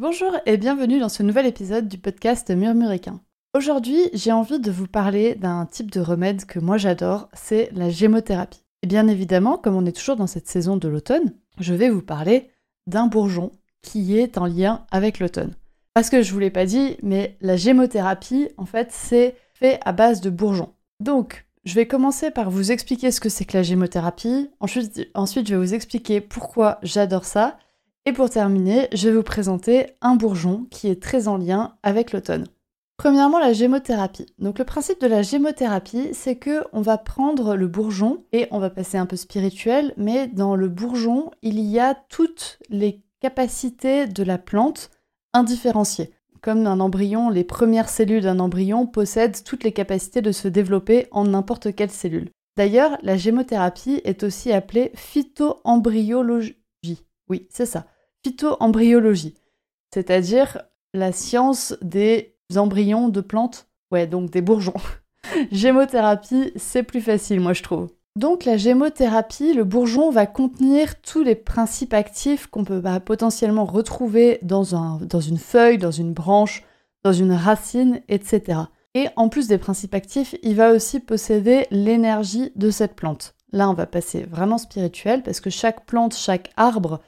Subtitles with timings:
[0.00, 3.20] Bonjour et bienvenue dans ce nouvel épisode du podcast Murmuréquin.
[3.52, 7.90] Aujourd'hui, j'ai envie de vous parler d'un type de remède que moi j'adore, c'est la
[7.90, 8.62] gémothérapie.
[8.84, 12.00] Et bien évidemment, comme on est toujours dans cette saison de l'automne, je vais vous
[12.00, 12.48] parler
[12.86, 13.50] d'un bourgeon
[13.82, 15.56] qui est en lien avec l'automne.
[15.94, 19.90] Parce que je vous l'ai pas dit, mais la gémothérapie, en fait, c'est fait à
[19.90, 20.74] base de bourgeons.
[21.00, 24.48] Donc, je vais commencer par vous expliquer ce que c'est que la gémothérapie.
[24.60, 25.08] Ensuite,
[25.48, 27.58] je vais vous expliquer pourquoi j'adore ça.
[28.08, 32.12] Et pour terminer, je vais vous présenter un bourgeon qui est très en lien avec
[32.12, 32.46] l'automne.
[32.96, 34.24] Premièrement, la gémothérapie.
[34.38, 38.60] Donc le principe de la gémothérapie, c'est que on va prendre le bourgeon et on
[38.60, 44.06] va passer un peu spirituel, mais dans le bourgeon, il y a toutes les capacités
[44.06, 44.88] de la plante
[45.34, 46.14] indifférenciées.
[46.40, 51.08] Comme un embryon, les premières cellules d'un embryon possèdent toutes les capacités de se développer
[51.10, 52.30] en n'importe quelle cellule.
[52.56, 56.56] D'ailleurs, la gémothérapie est aussi appelée phytoembryologie.
[57.28, 57.84] Oui, c'est ça.
[58.24, 59.34] Phytoembryologie.
[59.92, 60.62] C'est-à-dire
[60.94, 63.68] la science des embryons de plantes.
[63.90, 64.74] Ouais, donc des bourgeons.
[65.52, 67.88] gémothérapie, c'est plus facile, moi je trouve.
[68.16, 73.64] Donc la gémothérapie, le bourgeon va contenir tous les principes actifs qu'on peut bah, potentiellement
[73.64, 76.64] retrouver dans, un, dans une feuille, dans une branche,
[77.04, 78.58] dans une racine, etc.
[78.94, 83.34] Et en plus des principes actifs, il va aussi posséder l'énergie de cette plante.
[83.52, 87.00] Là, on va passer vraiment spirituel parce que chaque plante, chaque arbre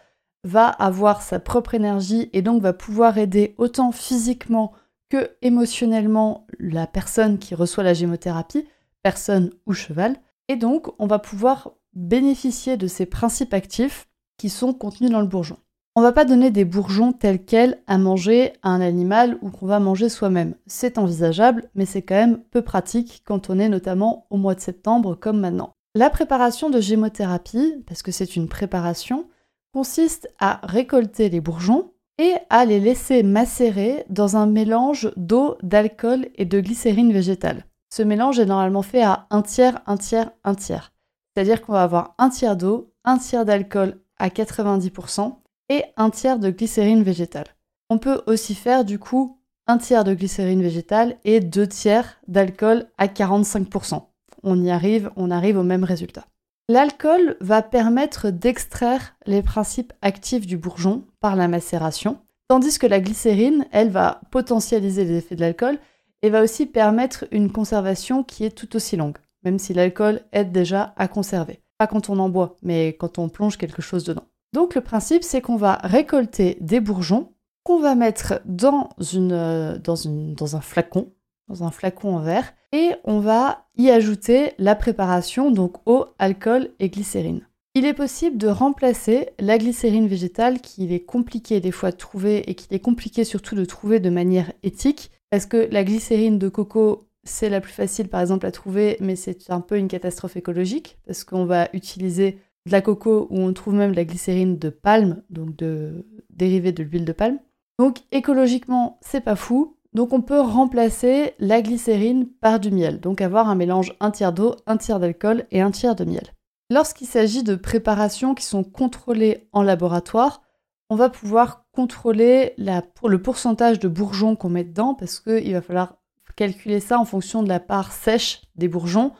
[0.45, 4.73] va avoir sa propre énergie et donc va pouvoir aider autant physiquement
[5.11, 8.67] que émotionnellement la personne qui reçoit la gémothérapie,
[9.03, 10.17] personne ou cheval.
[10.49, 14.09] Et donc, on va pouvoir bénéficier de ces principes actifs
[14.39, 15.59] qui sont contenus dans le bourgeon.
[15.97, 19.67] On va pas donner des bourgeons tels quels à manger à un animal ou qu'on
[19.67, 20.55] va manger soi-même.
[20.67, 24.61] C'est envisageable, mais c'est quand même peu pratique quand on est notamment au mois de
[24.61, 25.73] septembre comme maintenant.
[25.97, 29.27] La préparation de gémothérapie, parce que c'est une préparation,
[29.73, 36.29] consiste à récolter les bourgeons, et à les laisser macérer dans un mélange d'eau, d'alcool
[36.37, 37.65] et de glycérine végétale.
[37.93, 40.93] Ce mélange est normalement fait à un tiers, un tiers, un tiers.
[41.35, 45.35] C'est-à-dire qu'on va avoir un tiers d'eau, un tiers d'alcool à 90%
[45.71, 47.47] et un tiers de glycérine végétale.
[47.89, 52.87] On peut aussi faire du coup un tiers de glycérine végétale et deux tiers d'alcool
[52.99, 54.03] à 45%.
[54.43, 56.27] On y arrive, on arrive au même résultat.
[56.73, 63.01] L'alcool va permettre d'extraire les principes actifs du bourgeon par la macération, tandis que la
[63.01, 65.81] glycérine, elle, va potentialiser les effets de l'alcool
[66.23, 70.53] et va aussi permettre une conservation qui est tout aussi longue, même si l'alcool aide
[70.53, 71.61] déjà à conserver.
[71.77, 74.29] Pas quand on en boit, mais quand on plonge quelque chose dedans.
[74.53, 77.33] Donc le principe, c'est qu'on va récolter des bourgeons
[77.65, 81.13] qu'on va mettre dans, une, dans un flacon
[81.49, 86.71] dans un flacon en verre et on va y ajouter la préparation, donc eau, alcool
[86.79, 87.43] et glycérine.
[87.75, 92.51] Il est possible de remplacer la glycérine végétale qu'il est compliqué des fois de trouver
[92.51, 96.49] et qu'il est compliqué surtout de trouver de manière éthique parce que la glycérine de
[96.49, 100.37] coco c'est la plus facile par exemple à trouver mais c'est un peu une catastrophe
[100.37, 104.71] écologique parce qu'on va utiliser de la coco ou on trouve même la glycérine de
[104.71, 107.39] palme donc de dérivée de l'huile de palme.
[107.79, 113.21] Donc écologiquement c'est pas fou donc on peut remplacer la glycérine par du miel, donc
[113.21, 116.33] avoir un mélange un tiers d'eau, un tiers d'alcool et un tiers de miel.
[116.71, 120.43] Lorsqu'il s'agit de préparations qui sont contrôlées en laboratoire,
[120.89, 125.97] on va pouvoir contrôler le pourcentage de bourgeons qu'on met dedans parce qu'il va falloir
[126.37, 129.13] calculer ça en fonction de la part sèche des bourgeons,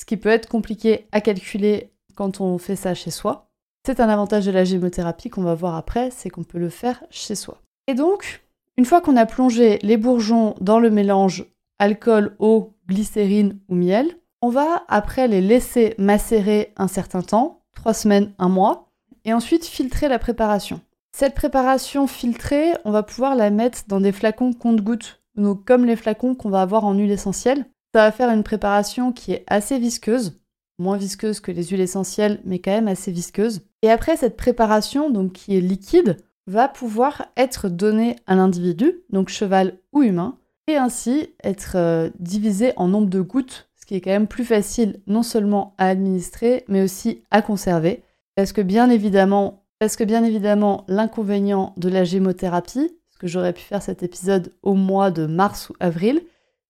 [0.00, 3.50] ce qui peut être compliqué à calculer quand on fait ça chez soi.
[3.84, 7.02] C'est un avantage de la gémothérapie qu'on va voir après, c'est qu'on peut le faire
[7.10, 7.58] chez soi.
[7.88, 8.44] Et donc,
[8.76, 11.46] une fois qu'on a plongé les bourgeons dans le mélange
[11.78, 17.94] alcool, eau, glycérine ou miel, on va après les laisser macérer un certain temps, trois
[17.94, 18.90] semaines, un mois,
[19.24, 20.80] et ensuite filtrer la préparation.
[21.14, 25.96] Cette préparation filtrée, on va pouvoir la mettre dans des flacons compte-gouttes, donc comme les
[25.96, 27.66] flacons qu'on va avoir en huile essentielle.
[27.94, 30.40] Ça va faire une préparation qui est assez visqueuse,
[30.78, 33.60] moins visqueuse que les huiles essentielles, mais quand même assez visqueuse.
[33.82, 36.16] Et après cette préparation, donc qui est liquide,
[36.46, 42.72] va pouvoir être donné à l'individu, donc cheval ou humain, et ainsi être euh, divisé
[42.76, 46.64] en nombre de gouttes, ce qui est quand même plus facile non seulement à administrer,
[46.68, 48.02] mais aussi à conserver,
[48.34, 53.52] parce que bien évidemment, parce que bien évidemment, l'inconvénient de la gémothérapie, ce que j'aurais
[53.52, 56.22] pu faire cet épisode au mois de mars ou avril,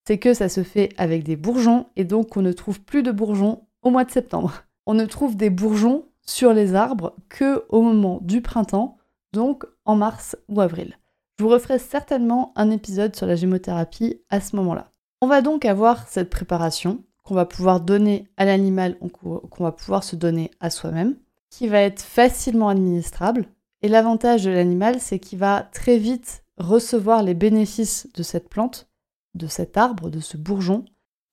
[0.06, 3.12] c'est que ça se fait avec des bourgeons et donc on ne trouve plus de
[3.12, 4.64] bourgeons au mois de septembre.
[4.86, 8.96] On ne trouve des bourgeons sur les arbres que au moment du printemps,
[9.32, 10.98] donc en mars ou avril.
[11.38, 14.92] Je vous referai certainement un épisode sur la gémothérapie à ce moment-là.
[15.20, 20.04] On va donc avoir cette préparation qu'on va pouvoir donner à l'animal, qu'on va pouvoir
[20.04, 21.16] se donner à soi-même,
[21.50, 23.46] qui va être facilement administrable.
[23.82, 28.88] Et l'avantage de l'animal, c'est qu'il va très vite recevoir les bénéfices de cette plante,
[29.34, 30.84] de cet arbre, de ce bourgeon,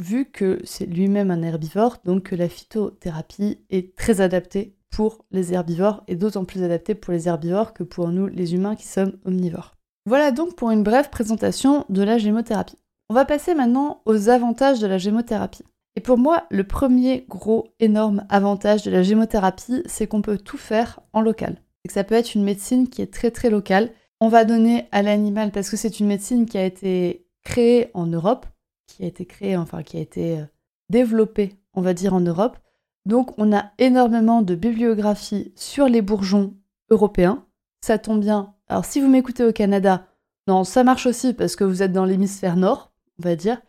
[0.02, 5.54] vu que c'est lui-même un herbivore, donc que la phytothérapie est très adaptée pour les
[5.54, 9.14] herbivores et d'autant plus adaptée pour les herbivores que pour nous les humains qui sommes
[9.26, 9.76] omnivores.
[10.06, 12.78] Voilà donc pour une brève présentation de la gémothérapie.
[13.10, 15.64] On va passer maintenant aux avantages de la gémothérapie.
[15.96, 20.58] Et pour moi, le premier gros énorme avantage de la gémothérapie, c'est qu'on peut tout
[20.58, 21.62] faire en local.
[21.84, 23.92] Et que ça peut être une médecine qui est très très locale.
[24.22, 28.06] On va donner à l'animal, parce que c'est une médecine qui a été créée en
[28.06, 28.46] Europe,
[28.88, 30.44] qui a été créée, enfin qui a été euh,
[30.90, 32.58] développée, on va dire, en Europe.
[33.06, 36.56] Donc on a énormément de bibliographie sur les bourgeons
[36.90, 37.46] européens.
[37.82, 38.54] Ça tombe bien.
[38.68, 40.06] Alors si vous m'écoutez au Canada,
[40.48, 43.62] non, ça marche aussi parce que vous êtes dans l'hémisphère nord, on va dire.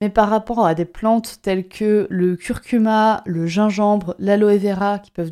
[0.00, 5.30] Mais par rapport à des plantes telles que le curcuma, le gingembre, l'aloe vera peuvent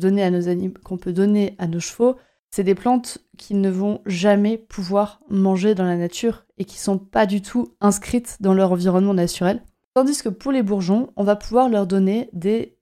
[0.83, 2.15] qu'on peut donner à nos chevaux,
[2.51, 6.97] c'est des plantes qui ne vont jamais pouvoir manger dans la nature et qui sont
[6.97, 9.61] pas du tout inscrites dans leur environnement naturel.
[9.95, 12.77] Tandis que pour les bourgeons, on va pouvoir leur donner des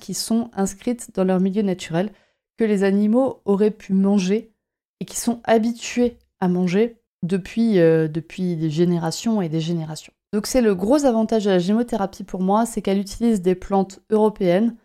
[0.00, 2.10] qui sont inscrites dans leur milieu naturel,
[2.56, 4.52] que les animaux auraient pu manger
[5.00, 10.12] et qui sont habitués à manger depuis, euh, depuis des générations et des générations.
[10.32, 14.00] Donc c'est le gros avantage de la gémothérapie pour moi, c'est qu'elle utilise des plantes
[14.10, 14.76] européennes,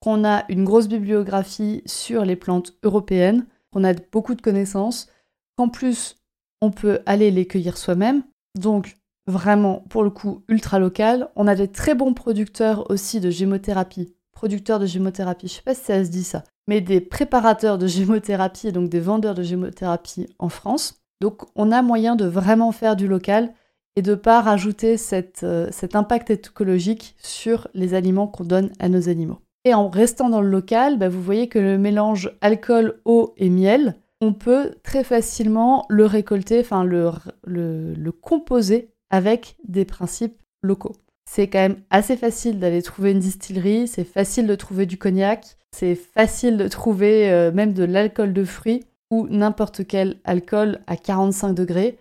[0.00, 5.08] qu'on a une grosse bibliographie sur les plantes européennes, qu'on a beaucoup de connaissances,
[5.56, 6.16] qu'en plus
[6.60, 8.22] on peut aller les cueillir soi-même.
[8.54, 8.96] Donc
[9.26, 11.28] vraiment pour le coup ultra local.
[11.36, 15.74] On a des très bons producteurs aussi de gémothérapie, producteurs de gémothérapie, je sais pas
[15.74, 19.42] si ça se dit ça, mais des préparateurs de gémothérapie et donc des vendeurs de
[19.42, 21.02] gémothérapie en France.
[21.20, 23.52] Donc on a moyen de vraiment faire du local
[23.96, 24.94] et de pas rajouter
[25.42, 29.40] euh, cet impact écologique sur les aliments qu'on donne à nos animaux.
[29.64, 33.50] Et en restant dans le local, bah, vous voyez que le mélange alcool, eau et
[33.50, 40.94] miel, on peut très facilement le récolter, enfin le composer avec des principes locaux.
[41.30, 45.58] C'est quand même assez facile d'aller trouver une distillerie, c'est facile de trouver du cognac,
[45.72, 50.96] c'est facile de trouver euh, même de l'alcool de fruits ou n'importe quel alcool à
[50.96, 51.98] 45 degrés.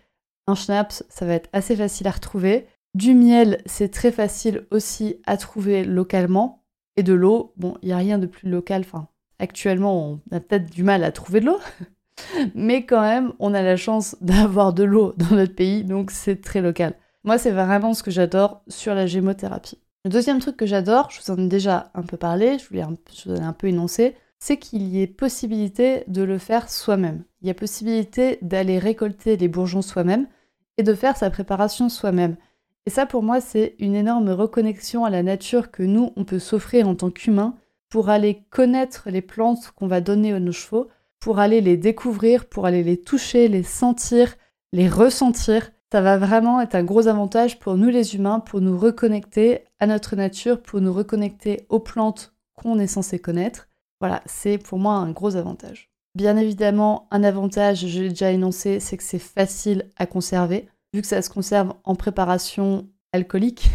[0.47, 2.67] Un schnapps, ça va être assez facile à retrouver.
[2.95, 6.63] Du miel, c'est très facile aussi à trouver localement.
[6.95, 8.83] Et de l'eau, bon, il n'y a rien de plus local.
[8.85, 9.09] Enfin,
[9.39, 11.59] actuellement, on a peut-être du mal à trouver de l'eau.
[12.55, 16.41] Mais quand même, on a la chance d'avoir de l'eau dans notre pays, donc c'est
[16.41, 16.95] très local.
[17.27, 19.79] Moi, c'est vraiment ce que j'adore sur la gémothérapie.
[20.05, 22.75] Le deuxième truc que j'adore, je vous en ai déjà un peu parlé, je vous
[22.75, 22.95] l'ai un,
[23.43, 27.25] un peu énoncé, c'est qu'il y ait possibilité de le faire soi-même.
[27.41, 30.27] Il y a possibilité d'aller récolter les bourgeons soi-même
[30.77, 32.37] et de faire sa préparation soi-même.
[32.85, 36.39] Et ça, pour moi, c'est une énorme reconnexion à la nature que nous, on peut
[36.39, 37.55] s'offrir en tant qu'humains
[37.89, 40.87] pour aller connaître les plantes qu'on va donner à nos chevaux,
[41.19, 44.37] pour aller les découvrir, pour aller les toucher, les sentir,
[44.71, 45.71] les ressentir.
[45.91, 49.87] Ça va vraiment être un gros avantage pour nous les humains, pour nous reconnecter à
[49.87, 53.69] notre nature, pour nous reconnecter aux plantes qu'on est censé connaître.
[54.01, 55.89] Voilà, c'est pour moi un gros avantage.
[56.13, 60.67] Bien évidemment, un avantage, je l'ai déjà énoncé, c'est que c'est facile à conserver.
[60.93, 63.69] Vu que ça se conserve en préparation alcoolique,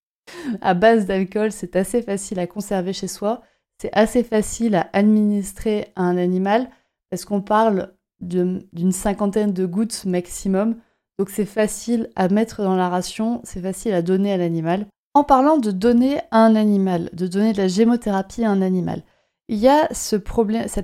[0.60, 3.42] à base d'alcool, c'est assez facile à conserver chez soi.
[3.80, 6.68] C'est assez facile à administrer à un animal
[7.10, 10.76] parce qu'on parle d'une cinquantaine de gouttes maximum.
[11.18, 14.86] Donc c'est facile à mettre dans la ration, c'est facile à donner à l'animal.
[15.14, 19.02] En parlant de donner à un animal, de donner de la gémothérapie à un animal,
[19.50, 20.24] il y a cette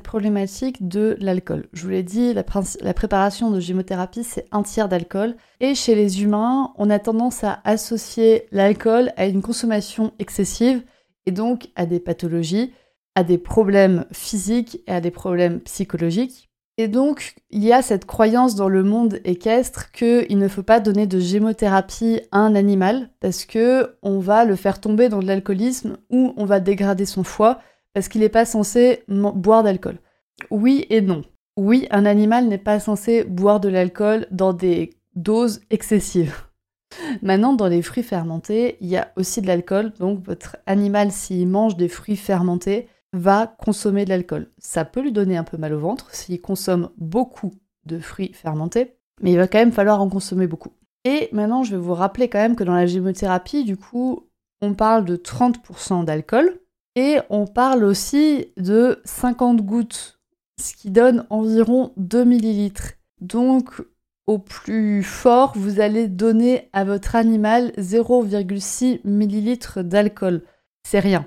[0.02, 1.68] problématique de l'alcool.
[1.74, 2.42] Je vous l'ai dit, la,
[2.94, 5.36] préparation de gémothérapie, c'est un tiers d'alcool.
[5.60, 10.82] Et chez les humains, on a tendance à associer l'alcool à une consommation excessive
[11.26, 12.72] et donc à des pathologies,
[13.14, 16.48] à des problèmes physiques et à des problèmes psychologiques.
[16.76, 20.80] Et donc, il y a cette croyance dans le monde équestre qu'il ne faut pas
[20.80, 25.26] donner de gémothérapie à un animal parce que on va le faire tomber dans de
[25.26, 27.60] l'alcoolisme ou on va dégrader son foie
[27.92, 29.98] parce qu'il n'est pas censé boire d'alcool.
[30.50, 31.22] Oui et non.
[31.56, 36.34] Oui, un animal n'est pas censé boire de l'alcool dans des doses excessives.
[37.22, 41.46] Maintenant, dans les fruits fermentés, il y a aussi de l'alcool, donc votre animal, s'il
[41.46, 44.50] mange des fruits fermentés, va consommer de l'alcool.
[44.58, 47.52] Ça peut lui donner un peu mal au ventre s'il consomme beaucoup
[47.86, 48.96] de fruits fermentés.
[49.20, 50.72] mais il va quand même falloir en consommer beaucoup.
[51.04, 54.28] Et maintenant, je vais vous rappeler quand même que dans la gémothérapie, du coup,
[54.60, 56.58] on parle de 30% d'alcool
[56.96, 60.18] et on parle aussi de 50 gouttes,
[60.60, 62.94] ce qui donne environ 2 millilitres.
[63.20, 63.82] Donc,
[64.26, 70.42] au plus fort, vous allez donner à votre animal 0,6 millilitres d'alcool.
[70.82, 71.26] C'est rien.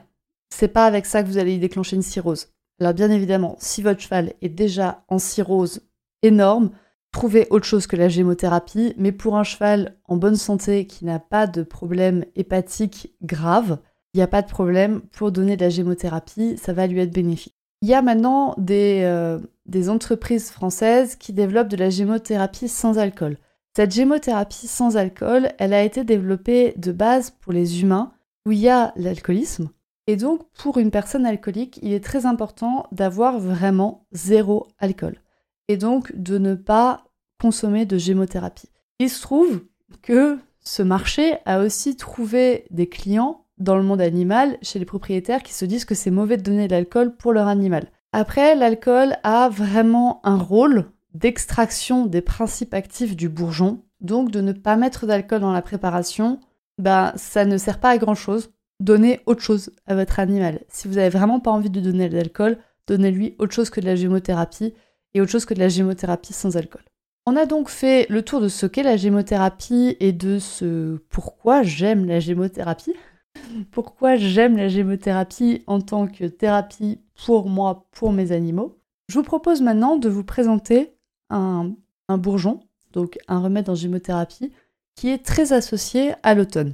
[0.50, 2.50] C'est pas avec ça que vous allez y déclencher une cirrhose.
[2.80, 5.82] Alors bien évidemment, si votre cheval est déjà en cirrhose
[6.22, 6.72] énorme,
[7.12, 11.20] trouvez autre chose que la gémothérapie, mais pour un cheval en bonne santé qui n'a
[11.20, 13.80] pas de problème hépatique grave,
[14.13, 17.13] il n'y a pas de problème pour donner de la gémothérapie, ça va lui être
[17.13, 17.56] bénéfique.
[17.82, 22.98] Il y a maintenant des, euh, des entreprises françaises qui développent de la gémothérapie sans
[22.98, 23.38] alcool.
[23.75, 28.12] Cette gémothérapie sans alcool, elle a été développée de base pour les humains
[28.48, 29.70] où il y a l'alcoolisme.
[30.07, 35.21] Et donc, pour une personne alcoolique, il est très important d'avoir vraiment zéro alcool.
[35.67, 37.03] Et donc, de ne pas
[37.41, 38.69] consommer de gémothérapie.
[38.99, 39.61] Il se trouve
[40.01, 45.43] que ce marché a aussi trouvé des clients dans le monde animal chez les propriétaires
[45.43, 47.91] qui se disent que c'est mauvais de donner de l'alcool pour leur animal.
[48.11, 53.83] Après, l'alcool a vraiment un rôle d'extraction des principes actifs du bourgeon.
[53.99, 56.39] Donc de ne pas mettre d'alcool dans la préparation,
[56.77, 58.51] ben ça ne sert pas à grand chose.
[58.79, 60.62] Donnez autre chose à votre animal.
[60.69, 62.57] Si vous n'avez vraiment pas envie de donner de l'alcool,
[62.88, 64.74] donnez-lui autre chose que de la gémothérapie
[65.13, 66.84] et autre chose que de la gémothérapie sans alcool.
[67.25, 71.63] On a donc fait le tour de ce qu'est la gémothérapie et de ce pourquoi
[71.63, 72.93] j'aime la gémothérapie.
[73.72, 78.79] pourquoi j'aime la gémothérapie en tant que thérapie pour moi, pour mes animaux.
[79.10, 80.93] Je vous propose maintenant de vous présenter
[81.29, 81.74] un,
[82.10, 82.62] bourgeon,
[82.93, 84.51] donc un remède en gémothérapie,
[84.96, 86.74] qui est très associé à l'automne.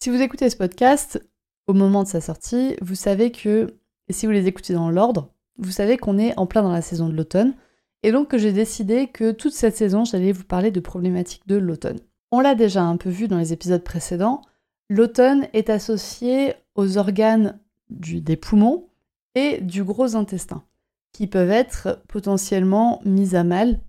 [0.00, 1.22] Si vous écoutez ce podcast,
[1.66, 3.74] au moment de sa sortie, vous savez que,
[4.08, 6.82] et si vous les écoutez dans l'ordre, vous savez qu'on est en plein dans la
[6.82, 7.54] saison de l'automne,
[8.02, 11.56] et donc que j'ai décidé que toute cette saison, j'allais vous parler de problématiques de
[11.56, 12.00] l'automne.
[12.32, 14.42] On l'a déjà un peu vu dans les épisodes précédents,
[14.90, 18.88] l'automne est associé aux organes des poumons
[19.34, 20.64] et du gros intestin,
[21.12, 23.80] qui peuvent être potentiellement mis à mal,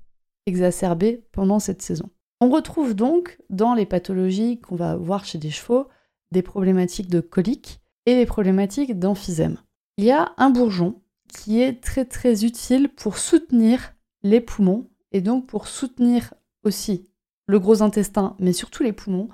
[0.46, 2.10] exacerbés pendant cette saison.
[2.42, 5.88] On retrouve donc dans les pathologies qu'on va voir chez des chevaux
[6.36, 9.58] des problématiques de colique et des problématiques d'emphysème.
[9.98, 11.02] Il y a un bourgeon
[11.34, 17.10] qui est très très utile pour soutenir les poumons et donc pour soutenir aussi
[17.48, 19.30] le gros intestin, mais surtout les poumons,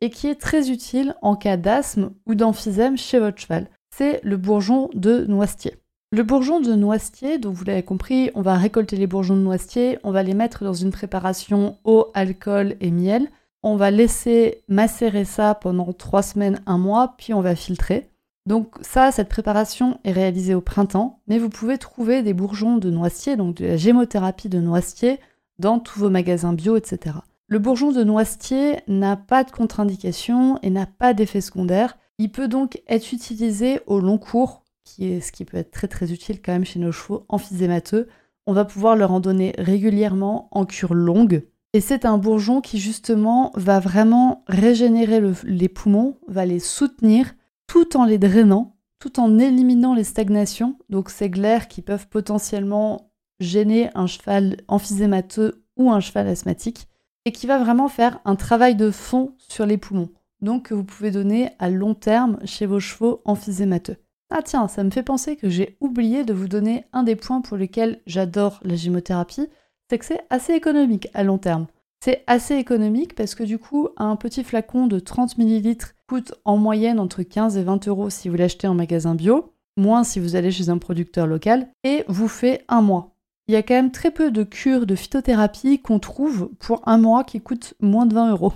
[0.00, 3.68] et qui est très utile en cas d'asthme ou d'emphysème chez votre cheval.
[3.90, 5.76] C'est le bourgeon de noisetier.
[6.12, 9.98] Le bourgeon de noisetier, donc vous l'avez compris, on va récolter les bourgeons de noisetier,
[10.04, 13.28] on va les mettre dans une préparation eau, alcool et miel.
[13.66, 18.10] On va laisser macérer ça pendant trois semaines, un mois, puis on va filtrer.
[18.44, 22.90] Donc ça, cette préparation est réalisée au printemps, mais vous pouvez trouver des bourgeons de
[22.90, 25.18] noisetier, donc de la gémothérapie de noisetier,
[25.58, 27.16] dans tous vos magasins bio, etc.
[27.46, 31.96] Le bourgeon de noisetier n'a pas de contre-indication et n'a pas d'effet secondaire.
[32.18, 36.12] Il peut donc être utilisé au long cours, qui ce qui peut être très très
[36.12, 38.08] utile quand même chez nos chevaux emphysémateux.
[38.46, 41.44] On va pouvoir leur en donner régulièrement en cure longue.
[41.74, 47.34] Et c'est un bourgeon qui justement va vraiment régénérer les poumons, va les soutenir
[47.66, 53.10] tout en les drainant, tout en éliminant les stagnations, donc ces glaires qui peuvent potentiellement
[53.40, 56.86] gêner un cheval emphysémateux ou un cheval asthmatique
[57.24, 60.10] et qui va vraiment faire un travail de fond sur les poumons.
[60.42, 63.96] Donc que vous pouvez donner à long terme chez vos chevaux emphysémateux.
[64.30, 67.40] Ah tiens, ça me fait penser que j'ai oublié de vous donner un des points
[67.40, 69.48] pour lesquels j'adore la gymothérapie,
[69.88, 71.66] c'est que c'est assez économique à long terme.
[72.04, 75.76] C'est assez économique parce que du coup, un petit flacon de 30 ml
[76.08, 80.04] coûte en moyenne entre 15 et 20 euros si vous l'achetez en magasin bio, moins
[80.04, 83.14] si vous allez chez un producteur local, et vous fait un mois
[83.46, 86.98] il y a quand même très peu de cures de phytothérapie qu'on trouve pour un
[86.98, 88.52] mois qui coûtent moins de 20 euros.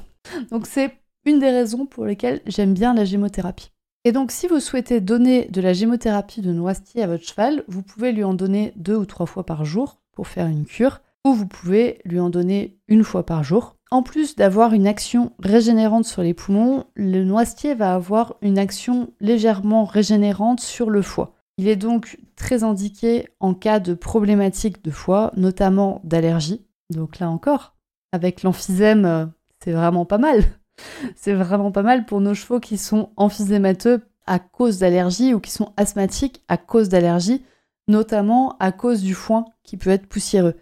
[0.50, 0.92] Donc c'est
[1.24, 3.70] une des raisons pour lesquelles j'aime bien la gémothérapie.
[4.04, 7.82] Et donc si vous souhaitez donner de la gémothérapie de noisetier à votre cheval, vous
[7.82, 11.34] pouvez lui en donner deux ou trois fois par jour pour faire une cure, ou
[11.34, 13.76] vous pouvez lui en donner une fois par jour.
[13.90, 19.10] En plus d'avoir une action régénérante sur les poumons, le noisetier va avoir une action
[19.20, 21.34] légèrement régénérante sur le foie.
[21.56, 26.64] Il est donc très indiqué en cas de problématique de foie, notamment d'allergie.
[26.90, 27.74] Donc là encore,
[28.12, 29.26] avec l'emphysème, euh,
[29.62, 30.44] c'est vraiment pas mal.
[31.16, 35.50] c'est vraiment pas mal pour nos chevaux qui sont emphysémateux à cause d'allergie ou qui
[35.50, 37.42] sont asthmatiques à cause d'allergie,
[37.88, 40.54] notamment à cause du foin qui peut être poussiéreux.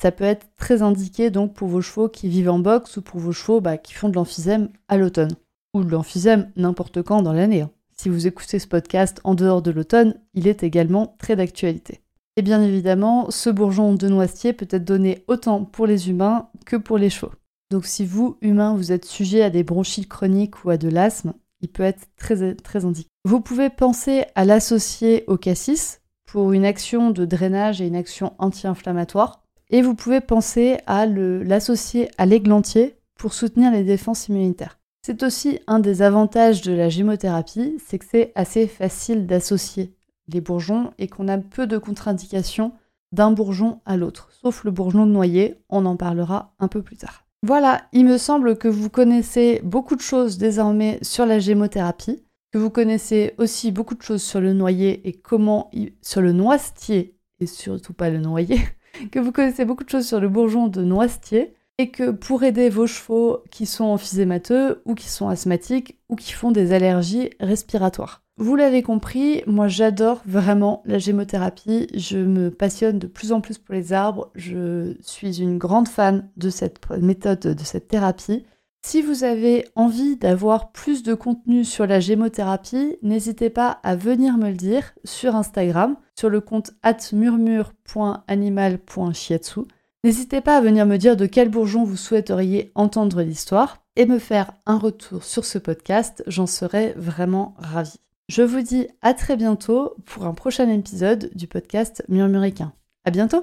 [0.00, 3.18] Ça peut être très indiqué donc pour vos chevaux qui vivent en boxe ou pour
[3.18, 5.34] vos chevaux bah, qui font de l'emphysème à l'automne.
[5.74, 7.62] Ou de l'emphysème n'importe quand dans l'année.
[7.62, 7.70] Hein.
[7.96, 12.00] Si vous écoutez ce podcast en dehors de l'automne, il est également très d'actualité.
[12.36, 16.76] Et bien évidemment, ce bourgeon de noisetier peut être donné autant pour les humains que
[16.76, 17.32] pour les chevaux.
[17.72, 21.34] Donc si vous, humains, vous êtes sujet à des bronchites chroniques ou à de l'asthme,
[21.60, 23.08] il peut être très, très indiqué.
[23.24, 28.34] Vous pouvez penser à l'associer au cassis pour une action de drainage et une action
[28.38, 29.42] anti-inflammatoire.
[29.70, 34.78] Et vous pouvez penser à l'associer à l'églantier pour soutenir les défenses immunitaires.
[35.02, 39.94] C'est aussi un des avantages de la gémothérapie, c'est que c'est assez facile d'associer
[40.28, 42.72] les bourgeons et qu'on a peu de contre-indications
[43.12, 46.96] d'un bourgeon à l'autre, sauf le bourgeon de noyer, on en parlera un peu plus
[46.96, 47.24] tard.
[47.42, 52.22] Voilà, il me semble que vous connaissez beaucoup de choses désormais sur la gémothérapie,
[52.52, 55.70] que vous connaissez aussi beaucoup de choses sur le noyer et comment,
[56.02, 58.58] sur le noisetier, et surtout pas le noyer,
[59.12, 62.68] que vous connaissez beaucoup de choses sur le bourgeon de noisetier, et que pour aider
[62.68, 68.22] vos chevaux qui sont emphysémateux ou qui sont asthmatiques ou qui font des allergies respiratoires.
[68.36, 73.58] Vous l'avez compris, moi j'adore vraiment la gémothérapie, je me passionne de plus en plus
[73.58, 78.44] pour les arbres, je suis une grande fan de cette méthode, de cette thérapie.
[78.82, 84.38] Si vous avez envie d'avoir plus de contenu sur la gémothérapie, n'hésitez pas à venir
[84.38, 89.60] me le dire sur Instagram, sur le compte atmurmure.animal.shiatsu.
[90.04, 94.20] N'hésitez pas à venir me dire de quel bourgeon vous souhaiteriez entendre l'histoire et me
[94.20, 97.98] faire un retour sur ce podcast, j'en serais vraiment ravie.
[98.28, 102.72] Je vous dis à très bientôt pour un prochain épisode du podcast Murmuricain.
[103.04, 103.42] À bientôt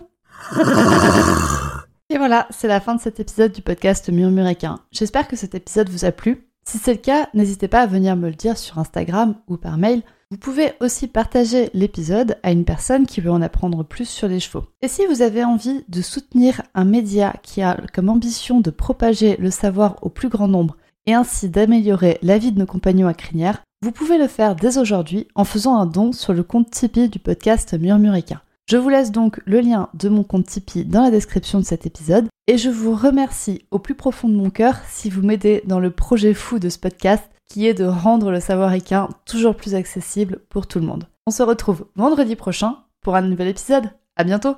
[2.10, 4.80] Et voilà, c'est la fin de cet épisode du podcast Murmuricain.
[4.92, 6.48] J'espère que cet épisode vous a plu.
[6.64, 9.78] Si c'est le cas, n'hésitez pas à venir me le dire sur Instagram ou par
[9.78, 14.28] mail vous pouvez aussi partager l'épisode à une personne qui veut en apprendre plus sur
[14.28, 14.66] les chevaux.
[14.82, 19.38] Et si vous avez envie de soutenir un média qui a comme ambition de propager
[19.38, 23.14] le savoir au plus grand nombre et ainsi d'améliorer la vie de nos compagnons à
[23.14, 27.08] crinière, vous pouvez le faire dès aujourd'hui en faisant un don sur le compte Tipeee
[27.08, 28.42] du podcast Murmurica.
[28.68, 31.86] Je vous laisse donc le lien de mon compte Tipeee dans la description de cet
[31.86, 35.80] épisode et je vous remercie au plus profond de mon cœur si vous m'aidez dans
[35.80, 39.76] le projet fou de ce podcast qui est de rendre le savoir équin toujours plus
[39.76, 41.08] accessible pour tout le monde.
[41.28, 43.92] On se retrouve vendredi prochain pour un nouvel épisode.
[44.16, 44.56] À bientôt!